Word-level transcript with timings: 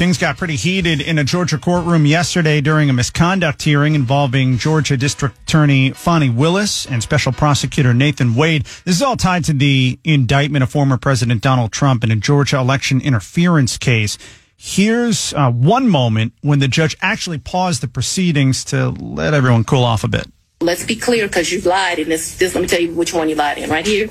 Things 0.00 0.16
got 0.16 0.38
pretty 0.38 0.56
heated 0.56 1.02
in 1.02 1.18
a 1.18 1.24
Georgia 1.24 1.58
courtroom 1.58 2.06
yesterday 2.06 2.62
during 2.62 2.88
a 2.88 2.92
misconduct 2.94 3.62
hearing 3.62 3.94
involving 3.94 4.56
Georgia 4.56 4.96
District 4.96 5.36
Attorney 5.42 5.90
Fani 5.90 6.30
Willis 6.30 6.86
and 6.86 7.02
Special 7.02 7.32
Prosecutor 7.32 7.92
Nathan 7.92 8.34
Wade. 8.34 8.64
This 8.86 8.96
is 8.96 9.02
all 9.02 9.18
tied 9.18 9.44
to 9.44 9.52
the 9.52 9.98
indictment 10.02 10.62
of 10.62 10.70
former 10.70 10.96
President 10.96 11.42
Donald 11.42 11.70
Trump 11.70 12.02
in 12.02 12.10
a 12.10 12.16
Georgia 12.16 12.56
election 12.56 13.02
interference 13.02 13.76
case. 13.76 14.16
Here's 14.56 15.34
uh, 15.34 15.50
one 15.50 15.86
moment 15.86 16.32
when 16.40 16.60
the 16.60 16.68
judge 16.68 16.96
actually 17.02 17.36
paused 17.36 17.82
the 17.82 17.88
proceedings 17.88 18.64
to 18.64 18.88
let 18.88 19.34
everyone 19.34 19.64
cool 19.64 19.84
off 19.84 20.02
a 20.02 20.08
bit. 20.08 20.26
Let's 20.62 20.84
be 20.84 20.94
clear 20.94 21.26
because 21.26 21.50
you've 21.50 21.64
lied 21.64 21.98
in 21.98 22.10
this, 22.10 22.36
this. 22.36 22.54
Let 22.54 22.60
me 22.60 22.66
tell 22.66 22.82
you 22.82 22.92
which 22.92 23.14
one 23.14 23.30
you 23.30 23.34
lied 23.34 23.56
in. 23.56 23.70
Right 23.70 23.86
here. 23.86 24.08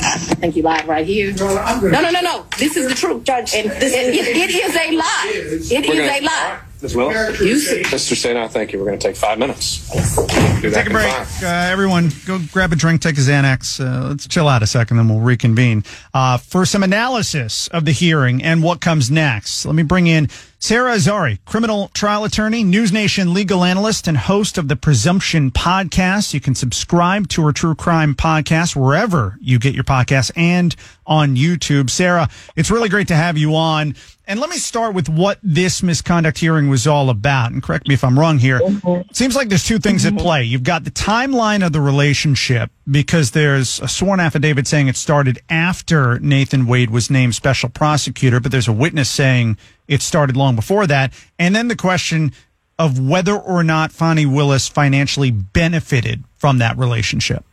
I 0.00 0.18
think 0.18 0.56
you 0.56 0.64
lied 0.64 0.88
right 0.88 1.06
here. 1.06 1.32
No, 1.32 1.80
no, 1.80 2.10
no, 2.10 2.20
no. 2.20 2.44
This 2.58 2.76
is 2.76 2.88
the 2.88 2.94
truth, 2.96 3.22
Judge. 3.22 3.54
And 3.54 3.70
this, 3.70 3.94
it, 3.94 4.12
it, 4.12 4.36
it 4.36 4.50
is 4.50 4.74
a 4.74 4.96
lie. 4.96 5.30
It 5.32 5.86
is 5.86 6.00
a 6.00 6.20
lie. 6.24 6.60
Ms. 6.82 6.96
Willis? 6.96 7.38
Mr. 7.38 8.16
Sena, 8.16 8.48
thank 8.48 8.72
you. 8.72 8.80
We're 8.80 8.86
going 8.86 8.98
to 8.98 9.06
take 9.06 9.14
five 9.14 9.38
minutes. 9.38 9.88
Take 10.60 10.88
a 10.88 10.90
break. 10.90 11.14
Uh, 11.40 11.46
everyone, 11.46 12.10
go 12.26 12.40
grab 12.50 12.72
a 12.72 12.76
drink, 12.76 13.00
take 13.00 13.16
a 13.16 13.20
Xanax. 13.20 13.78
Uh, 13.78 14.08
let's 14.08 14.26
chill 14.26 14.48
out 14.48 14.64
a 14.64 14.66
second, 14.66 14.96
then 14.96 15.08
we'll 15.08 15.20
reconvene. 15.20 15.84
Uh, 16.12 16.38
for 16.38 16.66
some 16.66 16.82
analysis 16.82 17.68
of 17.68 17.84
the 17.84 17.92
hearing 17.92 18.42
and 18.42 18.64
what 18.64 18.80
comes 18.80 19.08
next, 19.08 19.64
let 19.64 19.76
me 19.76 19.84
bring 19.84 20.08
in 20.08 20.28
Sara 20.62 20.94
Azari, 20.94 21.44
criminal 21.44 21.88
trial 21.88 22.22
attorney, 22.22 22.62
NewsNation 22.62 23.34
legal 23.34 23.64
analyst, 23.64 24.06
and 24.06 24.16
host 24.16 24.58
of 24.58 24.68
the 24.68 24.76
Presumption 24.76 25.50
podcast. 25.50 26.32
You 26.34 26.40
can 26.40 26.54
subscribe 26.54 27.26
to 27.30 27.44
her 27.46 27.52
true 27.52 27.74
crime 27.74 28.14
podcast 28.14 28.76
wherever 28.76 29.36
you 29.40 29.58
get 29.58 29.74
your 29.74 29.82
podcasts 29.82 30.30
and 30.36 30.76
on 31.04 31.34
YouTube. 31.34 31.90
Sara, 31.90 32.28
it's 32.54 32.70
really 32.70 32.88
great 32.88 33.08
to 33.08 33.16
have 33.16 33.36
you 33.36 33.56
on. 33.56 33.96
And 34.24 34.38
let 34.38 34.50
me 34.50 34.56
start 34.56 34.94
with 34.94 35.08
what 35.08 35.40
this 35.42 35.82
misconduct 35.82 36.38
hearing 36.38 36.68
was 36.68 36.86
all 36.86 37.10
about. 37.10 37.50
And 37.50 37.60
correct 37.60 37.88
me 37.88 37.94
if 37.94 38.04
I'm 38.04 38.16
wrong 38.16 38.38
here. 38.38 38.60
It 38.62 39.16
seems 39.16 39.34
like 39.34 39.48
there's 39.48 39.64
two 39.64 39.80
things 39.80 40.06
at 40.06 40.16
play. 40.16 40.44
You've 40.44 40.62
got 40.62 40.84
the 40.84 40.92
timeline 40.92 41.66
of 41.66 41.72
the 41.72 41.80
relationship 41.80 42.70
because 42.88 43.32
there's 43.32 43.80
a 43.80 43.88
sworn 43.88 44.20
affidavit 44.20 44.68
saying 44.68 44.86
it 44.86 44.96
started 44.96 45.40
after 45.50 46.20
Nathan 46.20 46.66
Wade 46.66 46.90
was 46.90 47.10
named 47.10 47.34
special 47.34 47.68
prosecutor, 47.68 48.38
but 48.38 48.52
there's 48.52 48.68
a 48.68 48.72
witness 48.72 49.10
saying 49.10 49.58
it 49.88 50.02
started 50.02 50.36
long 50.36 50.56
before 50.56 50.86
that. 50.86 51.12
And 51.38 51.54
then 51.54 51.68
the 51.68 51.76
question 51.76 52.32
of 52.78 52.98
whether 52.98 53.36
or 53.36 53.62
not 53.62 53.92
Fani 53.92 54.26
Willis 54.26 54.68
financially 54.68 55.30
benefited 55.30 56.24
from 56.36 56.58
that 56.58 56.76
relationship. 56.78 57.44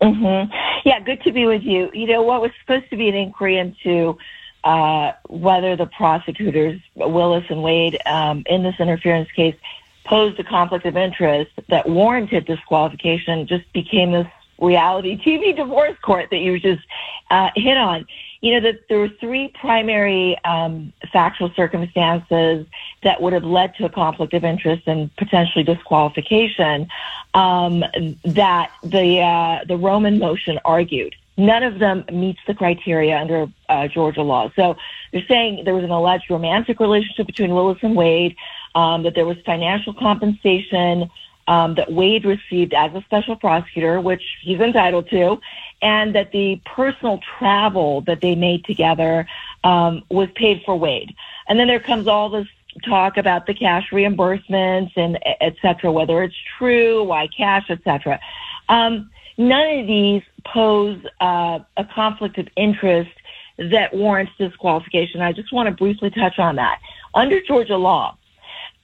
Mm-hmm. 0.00 0.52
Yeah, 0.84 1.00
good 1.00 1.22
to 1.22 1.32
be 1.32 1.46
with 1.46 1.62
you. 1.62 1.90
You 1.92 2.06
know, 2.06 2.22
what 2.22 2.40
was 2.40 2.50
supposed 2.60 2.88
to 2.90 2.96
be 2.96 3.08
an 3.08 3.14
inquiry 3.14 3.58
into 3.58 4.18
uh, 4.64 5.12
whether 5.28 5.76
the 5.76 5.86
prosecutors, 5.86 6.80
Willis 6.94 7.44
and 7.48 7.62
Wade, 7.62 7.98
um, 8.06 8.42
in 8.46 8.62
this 8.62 8.74
interference 8.78 9.30
case, 9.32 9.54
posed 10.04 10.38
a 10.38 10.44
conflict 10.44 10.86
of 10.86 10.96
interest 10.96 11.50
that 11.68 11.88
warranted 11.88 12.46
disqualification 12.46 13.46
just 13.46 13.70
became 13.72 14.12
this 14.12 14.26
reality 14.58 15.16
TV 15.18 15.54
divorce 15.54 15.96
court 16.02 16.30
that 16.30 16.38
you 16.38 16.58
just 16.58 16.82
uh, 17.30 17.50
hit 17.54 17.76
on. 17.76 18.06
You 18.40 18.54
know, 18.54 18.60
that 18.60 18.88
there 18.88 18.98
were 18.98 19.08
three 19.20 19.48
primary 19.48 20.36
um, 20.44 20.92
factual 21.12 21.50
circumstances 21.54 22.66
that 23.02 23.20
would 23.22 23.32
have 23.32 23.44
led 23.44 23.74
to 23.76 23.84
a 23.86 23.88
conflict 23.88 24.34
of 24.34 24.44
interest 24.44 24.82
and 24.86 25.14
potentially 25.16 25.64
disqualification 25.64 26.88
um, 27.34 27.82
that 28.24 28.70
the 28.82 29.20
uh, 29.20 29.64
the 29.66 29.76
Roman 29.76 30.18
motion 30.18 30.58
argued. 30.64 31.14
None 31.38 31.62
of 31.62 31.78
them 31.78 32.04
meets 32.10 32.40
the 32.46 32.54
criteria 32.54 33.18
under 33.18 33.46
uh, 33.68 33.88
Georgia 33.88 34.22
law. 34.22 34.50
So 34.56 34.76
they're 35.12 35.26
saying 35.28 35.64
there 35.64 35.74
was 35.74 35.84
an 35.84 35.90
alleged 35.90 36.30
romantic 36.30 36.80
relationship 36.80 37.26
between 37.26 37.54
Willis 37.54 37.78
and 37.82 37.94
Wade, 37.94 38.36
um, 38.74 39.02
that 39.02 39.14
there 39.14 39.26
was 39.26 39.36
financial 39.44 39.92
compensation 39.92 41.10
um, 41.46 41.74
that 41.76 41.92
Wade 41.92 42.24
received 42.24 42.74
as 42.74 42.92
a 42.94 43.02
special 43.02 43.36
prosecutor, 43.36 44.00
which 44.00 44.22
he's 44.42 44.60
entitled 44.60 45.08
to, 45.10 45.40
and 45.82 46.14
that 46.14 46.32
the 46.32 46.60
personal 46.64 47.20
travel 47.38 48.00
that 48.02 48.20
they 48.20 48.34
made 48.34 48.64
together 48.64 49.26
um, 49.64 50.02
was 50.10 50.28
paid 50.34 50.62
for 50.64 50.76
Wade. 50.78 51.14
And 51.48 51.58
then 51.58 51.68
there 51.68 51.80
comes 51.80 52.08
all 52.08 52.28
this 52.30 52.46
talk 52.84 53.16
about 53.16 53.46
the 53.46 53.54
cash 53.54 53.88
reimbursements 53.90 54.92
and 54.96 55.18
et 55.40 55.54
cetera, 55.62 55.90
whether 55.90 56.22
it's 56.22 56.36
true, 56.58 57.04
why 57.04 57.26
cash, 57.28 57.66
et 57.70 57.80
cetera. 57.84 58.20
Um, 58.68 59.10
none 59.38 59.78
of 59.78 59.86
these 59.86 60.22
pose 60.44 61.00
uh, 61.20 61.60
a 61.76 61.84
conflict 61.84 62.38
of 62.38 62.48
interest 62.56 63.10
that 63.58 63.94
warrants 63.94 64.32
disqualification. 64.38 65.22
I 65.22 65.32
just 65.32 65.52
want 65.52 65.68
to 65.68 65.74
briefly 65.74 66.10
touch 66.10 66.38
on 66.38 66.56
that. 66.56 66.78
Under 67.14 67.40
Georgia 67.40 67.76
law, 67.76 68.16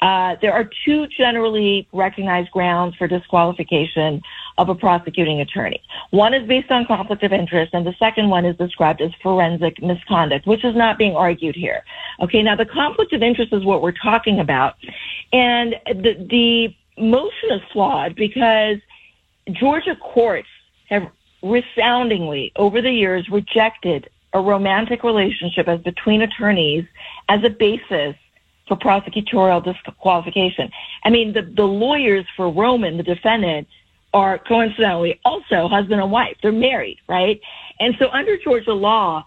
uh, 0.02 0.34
there 0.42 0.52
are 0.52 0.68
two 0.84 1.06
generally 1.06 1.86
recognized 1.92 2.50
grounds 2.50 2.96
for 2.96 3.06
disqualification 3.06 4.20
of 4.58 4.68
a 4.68 4.74
prosecuting 4.74 5.40
attorney. 5.40 5.80
One 6.10 6.34
is 6.34 6.46
based 6.46 6.72
on 6.72 6.86
conflict 6.86 7.22
of 7.22 7.32
interest, 7.32 7.72
and 7.72 7.86
the 7.86 7.94
second 8.00 8.28
one 8.28 8.44
is 8.44 8.56
described 8.56 9.00
as 9.00 9.12
forensic 9.22 9.80
misconduct, 9.80 10.44
which 10.44 10.64
is 10.64 10.74
not 10.74 10.98
being 10.98 11.14
argued 11.14 11.54
here. 11.54 11.84
Okay, 12.20 12.42
now 12.42 12.56
the 12.56 12.66
conflict 12.66 13.12
of 13.12 13.22
interest 13.22 13.52
is 13.52 13.64
what 13.64 13.80
we're 13.80 13.92
talking 13.92 14.40
about, 14.40 14.74
and 15.32 15.76
the, 15.86 16.26
the 16.28 16.76
motion 17.00 17.52
is 17.52 17.60
flawed 17.72 18.16
because 18.16 18.78
Georgia 19.52 19.94
courts 19.96 20.48
have 20.88 21.08
resoundingly 21.44 22.50
over 22.56 22.82
the 22.82 22.90
years 22.90 23.28
rejected 23.30 24.10
a 24.32 24.40
romantic 24.40 25.04
relationship 25.04 25.68
as 25.68 25.80
between 25.80 26.22
attorneys 26.22 26.86
as 27.28 27.44
a 27.44 27.50
basis 27.50 28.16
for 28.68 28.76
prosecutorial 28.76 29.64
disqualification. 29.64 30.70
I 31.04 31.10
mean, 31.10 31.32
the, 31.32 31.42
the 31.42 31.64
lawyers 31.64 32.24
for 32.36 32.50
Roman, 32.50 32.96
the 32.96 33.02
defendant, 33.02 33.68
are 34.14 34.38
coincidentally 34.38 35.20
also 35.24 35.68
husband 35.68 36.00
and 36.00 36.10
wife. 36.10 36.36
They're 36.42 36.52
married, 36.52 36.98
right? 37.08 37.40
And 37.80 37.94
so 37.98 38.10
under 38.10 38.36
Georgia 38.36 38.74
law, 38.74 39.24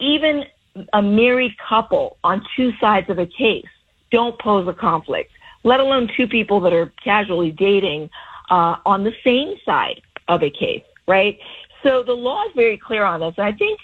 even 0.00 0.44
a 0.92 1.02
married 1.02 1.56
couple 1.58 2.18
on 2.22 2.42
two 2.56 2.72
sides 2.80 3.10
of 3.10 3.18
a 3.18 3.26
case 3.26 3.66
don't 4.10 4.38
pose 4.38 4.66
a 4.68 4.72
conflict, 4.72 5.32
let 5.64 5.80
alone 5.80 6.08
two 6.16 6.26
people 6.26 6.60
that 6.60 6.72
are 6.72 6.92
casually 7.02 7.50
dating 7.50 8.08
uh, 8.48 8.76
on 8.86 9.04
the 9.04 9.12
same 9.24 9.56
side 9.66 10.00
of 10.28 10.42
a 10.42 10.50
case, 10.50 10.84
right? 11.06 11.38
So 11.82 12.02
the 12.02 12.14
law 12.14 12.44
is 12.46 12.52
very 12.54 12.78
clear 12.78 13.04
on 13.04 13.20
this. 13.20 13.34
And 13.36 13.46
I 13.46 13.52
think 13.52 13.78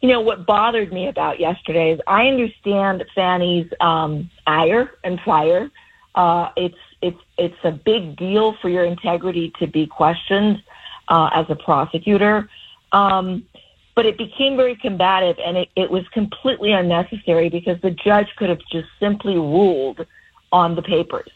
you 0.00 0.08
know, 0.08 0.20
what 0.20 0.46
bothered 0.46 0.92
me 0.92 1.08
about 1.08 1.40
yesterday 1.40 1.92
is 1.92 2.00
I 2.06 2.26
understand 2.28 3.04
Fani's 3.14 3.70
um, 3.80 4.30
ire 4.50 4.90
and 5.04 5.20
fire. 5.20 5.70
Uh, 6.14 6.50
it's 6.56 6.82
it's 7.02 7.20
it's 7.38 7.62
a 7.64 7.70
big 7.70 8.16
deal 8.16 8.56
for 8.60 8.68
your 8.68 8.84
integrity 8.84 9.52
to 9.58 9.66
be 9.66 9.86
questioned 9.86 10.62
uh, 11.08 11.30
as 11.32 11.46
a 11.48 11.56
prosecutor. 11.56 12.48
Um, 12.92 13.44
but 13.94 14.06
it 14.06 14.16
became 14.16 14.56
very 14.56 14.76
combative 14.76 15.36
and 15.44 15.56
it, 15.56 15.68
it 15.76 15.90
was 15.90 16.06
completely 16.08 16.72
unnecessary 16.72 17.48
because 17.48 17.80
the 17.82 17.90
judge 17.90 18.28
could 18.36 18.48
have 18.48 18.60
just 18.72 18.88
simply 18.98 19.34
ruled 19.34 20.06
on 20.52 20.74
the 20.74 20.82
papers. 20.82 21.30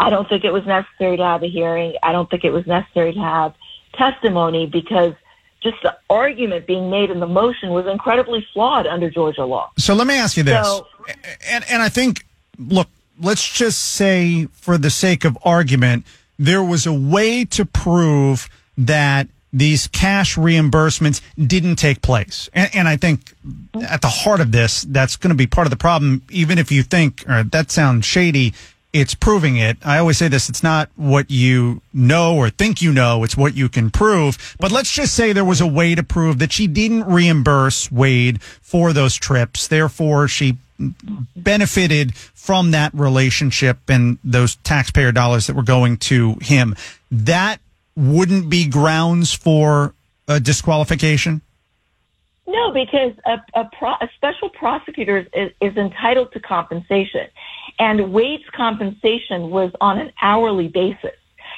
I 0.00 0.10
don't 0.10 0.28
think 0.28 0.44
it 0.44 0.52
was 0.52 0.66
necessary 0.66 1.16
to 1.18 1.24
have 1.24 1.42
a 1.42 1.48
hearing. 1.48 1.94
I 2.02 2.12
don't 2.12 2.28
think 2.28 2.44
it 2.44 2.50
was 2.50 2.66
necessary 2.66 3.12
to 3.12 3.20
have 3.20 3.54
testimony 3.94 4.66
because 4.66 5.14
just 5.62 5.76
the 5.82 5.96
argument 6.08 6.66
being 6.66 6.90
made 6.90 7.10
in 7.10 7.20
the 7.20 7.26
motion 7.26 7.70
was 7.70 7.86
incredibly 7.86 8.46
flawed 8.52 8.86
under 8.86 9.10
Georgia 9.10 9.44
law. 9.44 9.70
So 9.78 9.94
let 9.94 10.06
me 10.06 10.14
ask 10.14 10.36
you 10.36 10.42
this. 10.42 10.66
So, 10.66 10.86
and, 11.46 11.64
and 11.70 11.82
I 11.82 11.90
think, 11.90 12.24
look, 12.68 12.88
let's 13.20 13.48
just 13.48 13.80
say 13.80 14.46
for 14.52 14.78
the 14.78 14.90
sake 14.90 15.24
of 15.24 15.38
argument, 15.44 16.04
there 16.38 16.62
was 16.62 16.86
a 16.86 16.92
way 16.92 17.44
to 17.44 17.64
prove 17.64 18.48
that 18.78 19.28
these 19.52 19.88
cash 19.88 20.36
reimbursements 20.36 21.20
didn't 21.36 21.76
take 21.76 22.02
place. 22.02 22.48
And, 22.52 22.70
and 22.74 22.88
I 22.88 22.96
think 22.96 23.34
at 23.82 24.00
the 24.00 24.08
heart 24.08 24.40
of 24.40 24.52
this, 24.52 24.82
that's 24.82 25.16
going 25.16 25.30
to 25.30 25.36
be 25.36 25.46
part 25.46 25.66
of 25.66 25.70
the 25.70 25.76
problem, 25.76 26.22
even 26.30 26.58
if 26.58 26.70
you 26.70 26.82
think, 26.82 27.28
or 27.28 27.42
that 27.42 27.70
sounds 27.70 28.06
shady, 28.06 28.54
it's 28.92 29.14
proving 29.14 29.56
it. 29.56 29.76
I 29.84 29.98
always 29.98 30.18
say 30.18 30.28
this, 30.28 30.48
it's 30.48 30.62
not 30.62 30.88
what 30.96 31.30
you 31.30 31.80
know 31.92 32.36
or 32.36 32.50
think 32.50 32.82
you 32.82 32.92
know, 32.92 33.22
it's 33.22 33.36
what 33.36 33.54
you 33.54 33.68
can 33.68 33.90
prove. 33.90 34.56
But 34.58 34.72
let's 34.72 34.90
just 34.90 35.14
say 35.14 35.32
there 35.32 35.44
was 35.44 35.60
a 35.60 35.66
way 35.66 35.94
to 35.94 36.02
prove 36.02 36.38
that 36.38 36.52
she 36.52 36.66
didn't 36.66 37.04
reimburse 37.04 37.90
Wade 37.90 38.42
for 38.42 38.92
those 38.92 39.14
trips. 39.14 39.68
Therefore, 39.68 40.26
she 40.26 40.58
benefited 41.36 42.14
from 42.14 42.70
that 42.72 42.92
relationship 42.94 43.78
and 43.88 44.18
those 44.24 44.56
taxpayer 44.56 45.12
dollars 45.12 45.46
that 45.46 45.54
were 45.54 45.62
going 45.62 45.96
to 45.96 46.36
him. 46.40 46.74
That 47.10 47.60
wouldn't 47.96 48.48
be 48.48 48.66
grounds 48.66 49.32
for 49.32 49.94
a 50.28 50.40
disqualification? 50.40 51.42
No, 52.46 52.72
because 52.72 53.12
a, 53.26 53.60
a, 53.60 53.70
pro, 53.78 53.90
a 53.90 54.08
special 54.16 54.48
prosecutor 54.50 55.28
is, 55.34 55.52
is, 55.60 55.76
entitled 55.76 56.32
to 56.32 56.40
compensation, 56.40 57.28
and 57.78 58.12
Wade's 58.12 58.48
compensation 58.56 59.50
was 59.50 59.70
on 59.80 59.98
an 59.98 60.12
hourly 60.20 60.68
basis, 60.68 61.16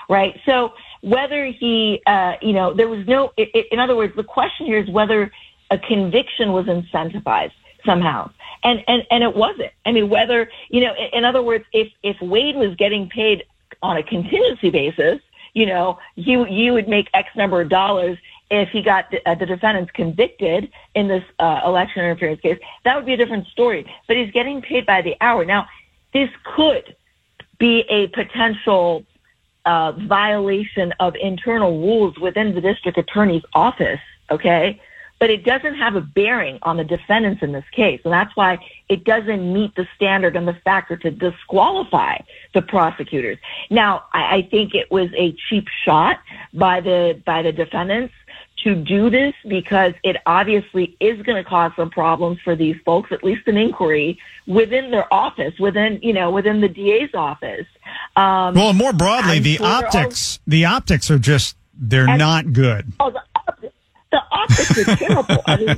right? 0.08 0.38
So 0.44 0.72
whether 1.00 1.46
he, 1.46 2.02
uh, 2.06 2.34
you 2.42 2.52
know, 2.52 2.74
there 2.74 2.88
was 2.88 3.06
no, 3.06 3.32
it, 3.36 3.48
it, 3.54 3.66
in 3.70 3.78
other 3.78 3.96
words, 3.96 4.14
the 4.16 4.24
question 4.24 4.66
here 4.66 4.78
is 4.78 4.90
whether 4.90 5.32
a 5.70 5.78
conviction 5.78 6.52
was 6.52 6.66
incentivized 6.66 7.52
somehow. 7.84 8.30
And, 8.64 8.82
and, 8.86 9.02
and 9.10 9.22
it 9.24 9.34
wasn't. 9.34 9.70
I 9.84 9.92
mean, 9.92 10.08
whether, 10.08 10.50
you 10.68 10.80
know, 10.82 10.94
in, 10.94 11.18
in 11.18 11.24
other 11.24 11.42
words, 11.42 11.64
if, 11.72 11.90
if 12.02 12.20
Wade 12.20 12.56
was 12.56 12.74
getting 12.76 13.08
paid 13.08 13.44
on 13.82 13.96
a 13.96 14.02
contingency 14.02 14.70
basis, 14.70 15.20
you 15.54 15.66
know, 15.66 15.98
you, 16.14 16.46
you 16.46 16.72
would 16.72 16.88
make 16.88 17.08
X 17.12 17.28
number 17.36 17.60
of 17.60 17.68
dollars 17.68 18.18
if 18.50 18.68
he 18.68 18.82
got 18.82 19.10
the, 19.10 19.26
uh, 19.28 19.34
the 19.34 19.46
defendants 19.46 19.90
convicted 19.92 20.70
in 20.94 21.08
this 21.08 21.24
uh, 21.38 21.60
election 21.64 22.04
interference 22.04 22.40
case. 22.40 22.58
That 22.84 22.96
would 22.96 23.06
be 23.06 23.14
a 23.14 23.16
different 23.16 23.46
story. 23.48 23.90
But 24.06 24.16
he's 24.16 24.30
getting 24.30 24.62
paid 24.62 24.86
by 24.86 25.02
the 25.02 25.16
hour. 25.20 25.44
Now, 25.44 25.66
this 26.12 26.28
could 26.56 26.94
be 27.58 27.84
a 27.88 28.08
potential 28.08 29.04
uh, 29.64 29.92
violation 29.92 30.92
of 31.00 31.14
internal 31.16 31.78
rules 31.78 32.18
within 32.18 32.54
the 32.54 32.60
district 32.60 32.98
attorney's 32.98 33.42
office. 33.54 34.00
Okay 34.30 34.80
but 35.22 35.30
it 35.30 35.44
doesn't 35.44 35.76
have 35.76 35.94
a 35.94 36.00
bearing 36.00 36.58
on 36.62 36.76
the 36.76 36.82
defendants 36.82 37.44
in 37.44 37.52
this 37.52 37.64
case. 37.70 38.00
And 38.02 38.12
that's 38.12 38.34
why 38.34 38.58
it 38.88 39.04
doesn't 39.04 39.52
meet 39.52 39.72
the 39.76 39.86
standard 39.94 40.34
and 40.34 40.48
the 40.48 40.56
factor 40.64 40.96
to 40.96 41.12
disqualify 41.12 42.18
the 42.54 42.62
prosecutors. 42.62 43.38
Now, 43.70 44.02
I, 44.12 44.38
I 44.38 44.48
think 44.50 44.74
it 44.74 44.90
was 44.90 45.10
a 45.16 45.32
cheap 45.48 45.68
shot 45.84 46.18
by 46.52 46.80
the, 46.80 47.22
by 47.24 47.42
the 47.42 47.52
defendants 47.52 48.12
to 48.64 48.74
do 48.74 49.10
this 49.10 49.32
because 49.46 49.94
it 50.02 50.16
obviously 50.26 50.96
is 50.98 51.22
going 51.22 51.40
to 51.40 51.48
cause 51.48 51.70
some 51.76 51.90
problems 51.90 52.40
for 52.42 52.56
these 52.56 52.74
folks, 52.84 53.12
at 53.12 53.22
least 53.22 53.46
an 53.46 53.56
inquiry 53.56 54.18
within 54.48 54.90
their 54.90 55.06
office, 55.14 55.56
within, 55.60 56.00
you 56.02 56.12
know, 56.12 56.32
within 56.32 56.60
the 56.60 56.68
DA's 56.68 57.14
office. 57.14 57.68
Um, 58.16 58.56
well, 58.56 58.72
more 58.72 58.92
broadly, 58.92 59.36
I'm 59.36 59.42
the 59.44 59.56
sure 59.58 59.66
optics, 59.66 60.38
all, 60.38 60.42
the 60.48 60.64
optics 60.64 61.12
are 61.12 61.20
just, 61.20 61.56
they're 61.74 62.16
not 62.16 62.52
good. 62.52 62.92
Oh, 62.98 63.12
the, 63.12 63.22
the 64.12 64.22
optics 64.30 64.78
are 64.78 64.96
terrible. 64.96 65.42
I 65.46 65.56
mean, 65.56 65.76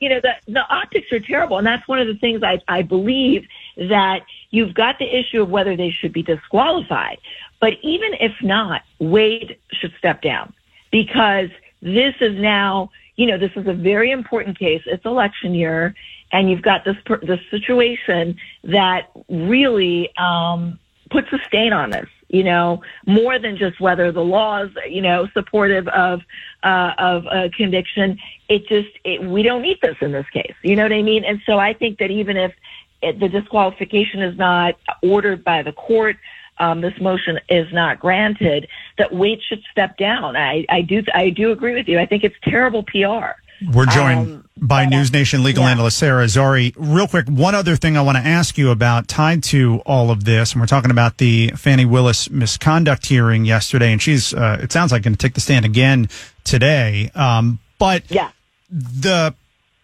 you 0.00 0.08
know, 0.08 0.20
the, 0.20 0.34
the 0.46 0.64
optics 0.70 1.12
are 1.12 1.20
terrible. 1.20 1.58
And 1.58 1.66
that's 1.66 1.86
one 1.86 1.98
of 1.98 2.06
the 2.06 2.14
things 2.14 2.42
I, 2.42 2.60
I 2.68 2.82
believe 2.82 3.46
that 3.76 4.20
you've 4.50 4.72
got 4.72 4.98
the 4.98 5.04
issue 5.04 5.42
of 5.42 5.50
whether 5.50 5.76
they 5.76 5.90
should 5.90 6.12
be 6.12 6.22
disqualified. 6.22 7.18
But 7.60 7.74
even 7.82 8.14
if 8.14 8.32
not, 8.42 8.82
Wade 9.00 9.58
should 9.72 9.92
step 9.98 10.22
down 10.22 10.54
because 10.90 11.50
this 11.82 12.14
is 12.20 12.40
now, 12.40 12.90
you 13.16 13.26
know, 13.26 13.36
this 13.36 13.52
is 13.56 13.66
a 13.66 13.74
very 13.74 14.10
important 14.10 14.58
case. 14.58 14.82
It's 14.86 15.04
election 15.04 15.54
year 15.54 15.94
and 16.32 16.50
you've 16.50 16.62
got 16.62 16.84
this, 16.84 16.96
this 17.22 17.40
situation 17.50 18.38
that 18.62 19.10
really, 19.28 20.10
um, 20.16 20.78
puts 21.10 21.32
a 21.32 21.38
stain 21.46 21.72
on 21.72 21.90
this 21.90 22.08
you 22.28 22.44
know, 22.44 22.82
more 23.06 23.38
than 23.38 23.56
just 23.56 23.80
whether 23.80 24.10
the 24.12 24.24
law 24.24 24.62
is, 24.62 24.70
you 24.88 25.02
know, 25.02 25.28
supportive 25.34 25.86
of 25.88 26.20
uh, 26.62 26.92
of 26.98 27.26
a 27.26 27.50
conviction. 27.50 28.18
It 28.48 28.66
just 28.68 28.88
it, 29.04 29.22
we 29.22 29.42
don't 29.42 29.62
need 29.62 29.78
this 29.82 29.96
in 30.00 30.12
this 30.12 30.26
case. 30.32 30.54
You 30.62 30.76
know 30.76 30.82
what 30.82 30.92
I 30.92 31.02
mean? 31.02 31.24
And 31.24 31.40
so 31.46 31.58
I 31.58 31.72
think 31.72 31.98
that 31.98 32.10
even 32.10 32.36
if 32.36 32.52
it, 33.02 33.20
the 33.20 33.28
disqualification 33.28 34.22
is 34.22 34.36
not 34.38 34.76
ordered 35.02 35.44
by 35.44 35.62
the 35.62 35.72
court, 35.72 36.16
um, 36.58 36.80
this 36.80 36.94
motion 37.00 37.38
is 37.48 37.72
not 37.72 37.98
granted, 37.98 38.68
that 38.98 39.12
Wade 39.14 39.40
should 39.48 39.62
step 39.70 39.96
down. 39.96 40.36
I, 40.36 40.64
I 40.68 40.82
do 40.82 41.02
I 41.14 41.30
do 41.30 41.50
agree 41.52 41.74
with 41.74 41.88
you. 41.88 41.98
I 41.98 42.06
think 42.06 42.24
it's 42.24 42.36
terrible 42.44 42.82
PR. 42.84 43.40
We're 43.72 43.86
joined 43.86 44.18
um, 44.18 44.48
by 44.56 44.86
NewsNation 44.86 45.44
legal 45.44 45.64
yeah. 45.64 45.70
analyst 45.70 45.98
Sara 45.98 46.24
Azari. 46.24 46.74
Real 46.76 47.06
quick, 47.06 47.26
one 47.28 47.54
other 47.54 47.76
thing 47.76 47.96
I 47.96 48.02
want 48.02 48.16
to 48.18 48.24
ask 48.24 48.58
you 48.58 48.70
about 48.70 49.08
tied 49.08 49.42
to 49.44 49.80
all 49.86 50.10
of 50.10 50.24
this, 50.24 50.52
and 50.52 50.60
we're 50.60 50.66
talking 50.66 50.90
about 50.90 51.18
the 51.18 51.48
Fani 51.56 51.84
Willis 51.84 52.30
misconduct 52.30 53.06
hearing 53.06 53.44
yesterday, 53.44 53.92
and 53.92 54.00
she's, 54.00 54.32
uh, 54.34 54.58
it 54.62 54.72
sounds 54.72 54.92
like, 54.92 55.02
going 55.02 55.14
to 55.14 55.18
take 55.18 55.34
the 55.34 55.40
stand 55.40 55.64
again 55.64 56.08
today. 56.44 57.10
Um, 57.14 57.58
but 57.78 58.10
yeah. 58.10 58.30
the 58.70 59.34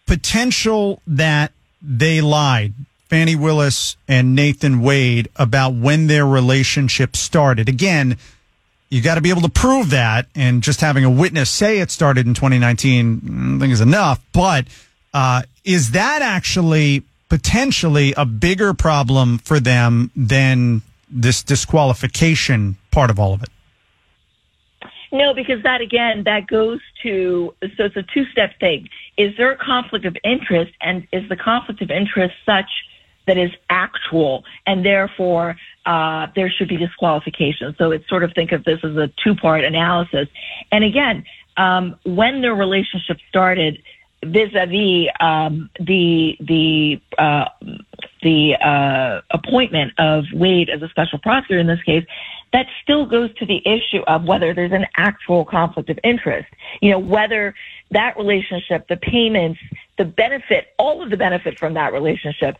potential 0.07 1.03
that 1.07 1.53
they 1.83 2.21
lied, 2.21 2.75
Fani 3.09 3.37
Willis 3.37 3.97
and 4.07 4.35
Nathan 4.35 4.81
Wade, 4.83 5.29
about 5.37 5.75
when 5.75 6.07
their 6.07 6.27
relationship 6.27 7.17
started. 7.17 7.69
Again, 7.69 8.17
you 8.91 9.01
got 9.01 9.15
to 9.15 9.21
be 9.21 9.31
able 9.31 9.43
to 9.43 9.49
prove 9.49 9.91
that, 9.91 10.27
and 10.35 10.63
just 10.63 10.81
having 10.81 11.05
a 11.05 11.11
witness 11.11 11.49
say 11.49 11.79
it 11.79 11.91
started 11.91 12.27
in 12.27 12.35
2019, 12.35 13.57
I 13.57 13.59
think 13.61 13.73
is 13.73 13.81
enough. 13.81 14.21
But 14.33 14.67
uh, 15.15 15.43
is 15.65 15.93
that 15.93 16.23
actually 16.23 17.05
potentially 17.29 18.13
a 18.17 18.27
bigger 18.27 18.75
problem 18.75 19.39
for 19.39 19.61
them 19.61 20.11
than 20.17 20.83
this 21.09 21.43
disqualification 21.43 22.77
part 22.91 23.11
of 23.11 23.19
all 23.19 23.33
of 23.33 23.43
it? 23.43 23.49
No, 25.13 25.35
because 25.35 25.63
that 25.65 25.81
again, 25.81 26.25
that 26.25 26.47
goes 26.47 26.81
to 27.03 27.55
so 27.77 27.85
it's 27.85 27.97
a 27.97 28.05
two-step 28.15 28.59
thing. 28.61 28.89
Is 29.17 29.37
there 29.37 29.51
a 29.51 29.57
conflict 29.57 30.05
of 30.05 30.17
interest, 30.23 30.73
and 30.81 31.07
is 31.13 31.29
the 31.29 31.37
conflict 31.37 31.83
of 31.83 31.91
interest 31.91 32.35
such 32.47 32.71
that 33.27 33.37
is 33.37 33.51
actual, 33.69 34.45
and 34.67 34.85
therefore 34.85 35.57
uh, 35.91 36.29
there 36.37 36.49
should 36.49 36.69
be 36.69 36.77
disqualification. 36.77 37.75
So 37.77 37.91
it's 37.91 38.09
sort 38.09 38.23
of 38.23 38.33
think 38.33 38.53
of 38.53 38.63
this 38.63 38.79
as 38.85 38.97
a 38.97 39.11
two-part 39.25 39.65
analysis. 39.65 40.29
And 40.71 40.85
again, 40.85 41.25
um, 41.57 41.97
when 42.05 42.43
the 42.43 42.53
relationship 42.55 43.19
started, 43.29 43.83
vis-a-vis 44.25 45.09
um, 45.19 45.69
the 45.81 46.37
the 46.41 47.01
uh, 47.19 47.47
the 48.23 48.55
uh, 48.73 49.23
appointment 49.31 49.93
of 49.99 50.25
Wade 50.33 50.71
as 50.71 50.81
a 50.83 50.89
special 50.91 51.19
prosecutor 51.19 51.59
in 51.59 51.67
this 51.67 51.83
case, 51.83 52.07
that 52.53 52.67
still 52.83 53.05
goes 53.05 53.35
to 53.41 53.47
the 53.47 53.61
issue 53.67 54.03
of 54.07 54.25
whether 54.25 54.55
there's 54.55 54.73
an 54.73 54.87
actual 54.97 55.45
conflict 55.45 55.91
of 55.91 55.99
interest. 56.05 56.49
You 56.81 56.93
know, 56.93 57.01
whether 57.01 57.55
that 57.91 58.17
relationship, 58.17 58.87
the 58.89 58.97
payments, 58.97 59.59
the 59.99 60.05
benefit, 60.05 60.69
all 60.79 61.03
of 61.03 61.11
the 61.11 61.17
benefit 61.17 61.59
from 61.59 61.75
that 61.75 61.93
relationship 61.93 62.57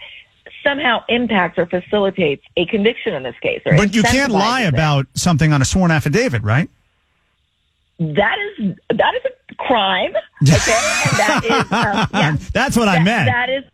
somehow 0.63 1.05
impacts 1.09 1.59
or 1.59 1.67
facilitates 1.67 2.45
a 2.57 2.67
conviction 2.67 3.15
in 3.15 3.23
this 3.23 3.39
case. 3.41 3.63
but 3.65 3.95
you 3.95 4.03
can't 4.03 4.33
lie 4.33 4.63
it. 4.63 4.69
about 4.69 5.07
something 5.15 5.53
on 5.53 5.63
a 5.63 5.65
sworn 5.65 5.91
affidavit, 5.91 6.43
right? 6.43 6.69
That 7.99 8.39
is 8.39 8.77
that 8.89 9.15
is 9.15 9.23
a 9.27 9.55
crime. 9.57 10.15
Okay, 10.43 10.53
and 10.53 11.19
that 11.19 11.41
is 11.45 11.73
uh, 11.73 12.07
yeah. 12.15 12.37
that's 12.55 12.75
what 12.75 12.87
that, 12.87 13.01
I 13.01 13.05
meant. 13.05 13.27
That 13.27 13.51
is 13.51 13.65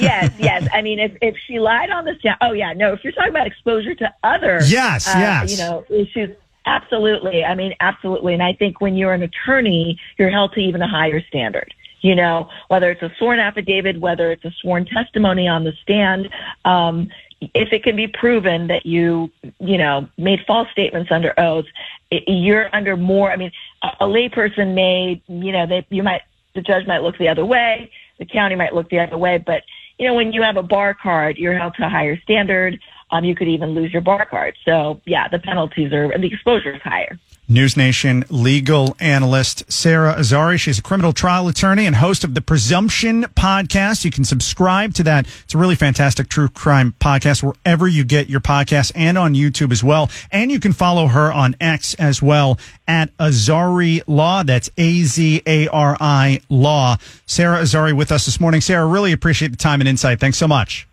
yes, 0.00 0.32
yes. 0.38 0.66
I 0.72 0.80
mean, 0.80 0.98
if 0.98 1.16
if 1.20 1.36
she 1.46 1.58
lied 1.58 1.90
on 1.90 2.06
this, 2.06 2.16
yeah. 2.22 2.36
oh 2.40 2.52
yeah, 2.52 2.72
no. 2.72 2.94
If 2.94 3.04
you're 3.04 3.12
talking 3.12 3.30
about 3.30 3.46
exposure 3.46 3.94
to 3.96 4.14
other, 4.22 4.60
yes, 4.66 5.06
uh, 5.06 5.18
yes, 5.18 5.50
you 5.50 5.58
know, 5.58 5.84
issues. 5.90 6.36
Absolutely. 6.66 7.44
I 7.44 7.54
mean, 7.54 7.74
absolutely. 7.80 8.32
And 8.32 8.42
I 8.42 8.54
think 8.54 8.80
when 8.80 8.96
you're 8.96 9.12
an 9.12 9.22
attorney, 9.22 10.00
you're 10.16 10.30
held 10.30 10.54
to 10.54 10.60
even 10.60 10.80
a 10.80 10.88
higher 10.88 11.20
standard 11.28 11.74
you 12.04 12.14
know, 12.14 12.50
whether 12.68 12.90
it's 12.90 13.00
a 13.00 13.10
sworn 13.18 13.40
affidavit, 13.40 13.98
whether 13.98 14.30
it's 14.30 14.44
a 14.44 14.50
sworn 14.60 14.84
testimony 14.84 15.48
on 15.48 15.64
the 15.64 15.72
stand, 15.82 16.28
um, 16.66 17.08
if 17.40 17.72
it 17.72 17.82
can 17.82 17.96
be 17.96 18.06
proven 18.06 18.66
that 18.66 18.84
you, 18.84 19.30
you 19.58 19.78
know, 19.78 20.06
made 20.18 20.40
false 20.46 20.68
statements 20.70 21.10
under 21.10 21.32
oath, 21.40 21.64
you're 22.10 22.68
under 22.76 22.94
more. 22.94 23.32
I 23.32 23.36
mean, 23.36 23.50
a, 23.82 23.88
a 24.00 24.04
layperson 24.04 24.74
may, 24.74 25.22
you 25.28 25.50
know, 25.50 25.66
they, 25.66 25.86
you 25.88 26.02
might, 26.02 26.20
the 26.54 26.60
judge 26.60 26.86
might 26.86 27.02
look 27.02 27.16
the 27.16 27.28
other 27.28 27.46
way, 27.46 27.90
the 28.18 28.26
county 28.26 28.54
might 28.54 28.74
look 28.74 28.90
the 28.90 28.98
other 28.98 29.16
way, 29.16 29.38
but 29.38 29.62
you 29.98 30.06
know, 30.06 30.12
when 30.12 30.34
you 30.34 30.42
have 30.42 30.58
a 30.58 30.62
bar 30.62 30.92
card, 30.92 31.38
you're 31.38 31.56
held 31.56 31.74
to 31.76 31.86
a 31.86 31.88
higher 31.88 32.20
standard. 32.20 32.78
Um, 33.12 33.24
you 33.24 33.34
could 33.34 33.48
even 33.48 33.70
lose 33.70 33.92
your 33.92 34.02
bar 34.02 34.26
card. 34.26 34.56
So 34.66 35.00
yeah, 35.06 35.28
the 35.28 35.38
penalties 35.38 35.92
are 35.92 36.08
the 36.18 36.26
exposure 36.26 36.74
is 36.74 36.82
higher. 36.82 37.18
NewsNation 37.48 38.24
legal 38.30 38.96
analyst 39.00 39.70
Sara 39.70 40.14
Azari. 40.14 40.58
She's 40.58 40.78
a 40.78 40.82
criminal 40.82 41.12
trial 41.12 41.48
attorney 41.48 41.86
and 41.86 41.96
host 41.96 42.24
of 42.24 42.34
the 42.34 42.40
Presumption 42.40 43.24
podcast. 43.36 44.04
You 44.04 44.10
can 44.10 44.24
subscribe 44.24 44.94
to 44.94 45.02
that. 45.02 45.26
It's 45.44 45.54
a 45.54 45.58
really 45.58 45.74
fantastic 45.74 46.28
true 46.28 46.48
crime 46.48 46.94
podcast 47.00 47.42
wherever 47.42 47.86
you 47.86 48.04
get 48.04 48.28
your 48.28 48.40
podcasts 48.40 48.92
and 48.94 49.18
on 49.18 49.34
YouTube 49.34 49.72
as 49.72 49.84
well. 49.84 50.10
And 50.32 50.50
you 50.50 50.58
can 50.58 50.72
follow 50.72 51.08
her 51.08 51.32
on 51.32 51.54
X 51.60 51.94
as 51.94 52.22
well 52.22 52.58
at 52.88 53.14
Azari 53.18 54.02
Law. 54.06 54.42
That's 54.42 54.70
A 54.78 55.02
Z 55.02 55.42
A 55.46 55.68
R 55.68 55.96
I 56.00 56.40
Law. 56.48 56.96
Sara 57.26 57.60
Azari 57.60 57.94
with 57.94 58.10
us 58.10 58.24
this 58.26 58.40
morning. 58.40 58.60
Sara, 58.60 58.86
really 58.86 59.12
appreciate 59.12 59.50
the 59.50 59.56
time 59.56 59.80
and 59.80 59.88
insight. 59.88 60.20
Thanks 60.20 60.38
so 60.38 60.48
much. 60.48 60.86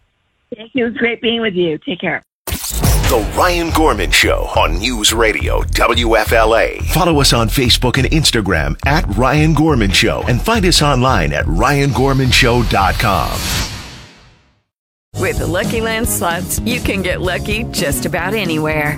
Thank 0.55 0.75
you. 0.75 0.85
It 0.85 0.89
was 0.89 0.97
great 0.97 1.21
being 1.21 1.41
with 1.41 1.53
you. 1.53 1.77
Take 1.77 2.01
care. 2.01 2.21
The 2.69 3.33
Ryan 3.37 3.71
Gorman 3.71 4.11
Show 4.11 4.47
on 4.55 4.77
News 4.77 5.13
Radio 5.13 5.63
WFLA. 5.63 6.81
Follow 6.93 7.19
us 7.19 7.33
on 7.33 7.49
Facebook 7.49 7.97
and 7.97 8.05
Instagram 8.11 8.75
at 8.85 9.07
Ryan 9.15 9.53
Gorman 9.53 9.91
Show 9.91 10.23
and 10.27 10.39
find 10.41 10.63
us 10.65 10.81
online 10.81 11.33
at 11.33 11.45
ryangormanshow.com. 11.45 13.31
With 15.19 15.39
the 15.39 15.47
Lucky 15.47 15.81
Land 15.81 16.07
slots, 16.07 16.59
you 16.59 16.79
can 16.79 17.01
get 17.01 17.21
lucky 17.21 17.63
just 17.71 18.05
about 18.05 18.33
anywhere. 18.33 18.97